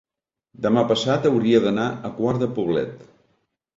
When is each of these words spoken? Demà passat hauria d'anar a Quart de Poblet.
Demà 0.65 0.83
passat 0.93 1.27
hauria 1.31 1.61
d'anar 1.67 1.85
a 2.09 2.11
Quart 2.19 2.43
de 2.45 2.49
Poblet. 2.59 3.09